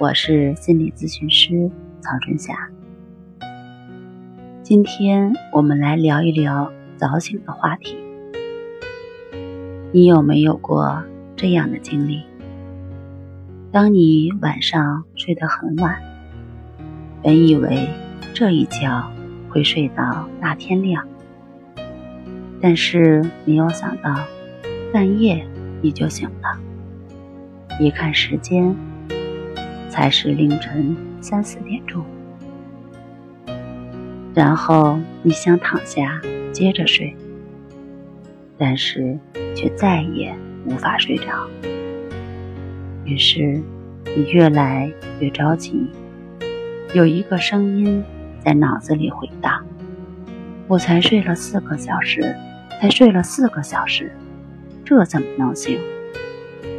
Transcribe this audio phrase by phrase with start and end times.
[0.00, 2.54] 我是心理咨询师曹春霞。
[4.62, 7.98] 今天我们来聊一聊早醒的话题。
[9.92, 11.04] 你有没有过
[11.36, 12.22] 这样的经历？
[13.70, 16.00] 当你晚上睡得很晚，
[17.22, 17.86] 本以为
[18.32, 19.04] 这一觉
[19.50, 21.06] 会睡到大天亮，
[22.58, 24.16] 但是没有想到
[24.94, 25.46] 半夜
[25.82, 26.58] 你就醒了。
[27.78, 28.74] 一看时间，
[29.90, 32.04] 才是凌晨三四点钟，
[34.32, 37.14] 然后你想躺下接着睡。
[38.56, 39.18] 但是
[39.56, 40.34] 却再也
[40.66, 41.48] 无法睡着，
[43.04, 43.60] 于是
[44.14, 45.90] 你越来越着急。
[46.92, 48.04] 有一个声音
[48.44, 49.64] 在脑子里回荡
[50.68, 52.36] ：“我才睡了四个小时，
[52.80, 54.12] 才睡了四个小时，
[54.84, 55.80] 这怎么能行？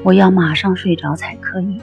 [0.04, 1.82] 我要马上睡着才可以。”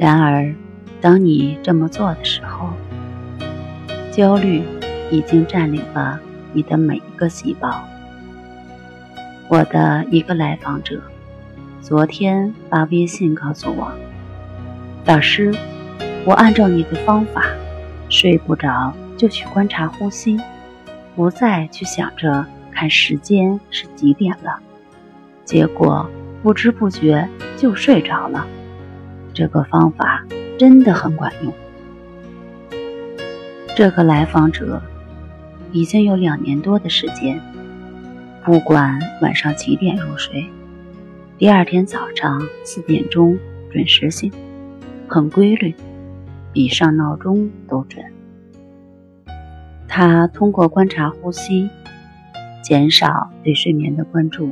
[0.00, 0.54] 然而，
[0.98, 2.70] 当你这么做的时候，
[4.10, 4.62] 焦虑
[5.10, 6.18] 已经占领了。
[6.54, 7.84] 你的每一个细胞。
[9.46, 11.02] 我的一个来访者
[11.82, 13.92] 昨天发微信告诉我
[15.04, 15.54] ：“老师，
[16.24, 17.44] 我按照你的方法，
[18.08, 20.40] 睡不着就去观察呼吸，
[21.14, 24.58] 不再去想着看时间是几点了，
[25.44, 26.08] 结果
[26.42, 27.28] 不知不觉
[27.58, 28.46] 就睡着了。
[29.34, 30.24] 这个方法
[30.58, 31.52] 真的很管用。”
[33.76, 34.82] 这个来访者。
[35.72, 37.40] 已经有两年多的时间，
[38.44, 40.44] 不管晚上几点入睡，
[41.38, 43.38] 第二天早上四点钟
[43.70, 44.32] 准时醒，
[45.06, 45.72] 很规律，
[46.52, 48.04] 比上闹钟都准。
[49.86, 51.70] 他通过观察呼吸，
[52.64, 54.50] 减少对睡眠的关注，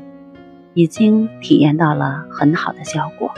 [0.75, 3.35] 已经体验到了很好的效果，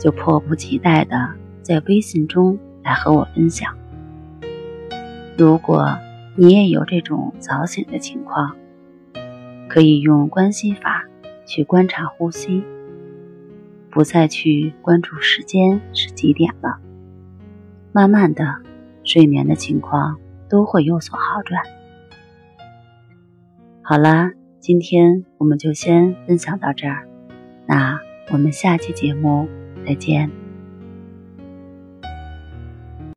[0.00, 1.14] 就迫不及待的
[1.62, 3.72] 在微信中来和我分享。
[5.38, 5.96] 如果。
[6.36, 8.56] 你也有这种早醒的情况，
[9.68, 11.04] 可以用关系法
[11.44, 12.64] 去观察呼吸，
[13.90, 16.78] 不再去关注时间是几点了。
[17.92, 18.44] 慢慢的，
[19.02, 20.18] 睡眠的情况
[20.48, 21.62] 都会有所好转。
[23.82, 24.30] 好啦，
[24.60, 27.06] 今天我们就先分享到这儿，
[27.66, 28.00] 那
[28.30, 29.46] 我们下期节目
[29.86, 30.39] 再见。